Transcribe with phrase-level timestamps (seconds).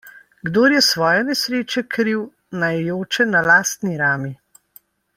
[0.47, 2.25] Kdor je svoje nesreče kriv,
[2.65, 4.35] naj joče na lastni rami.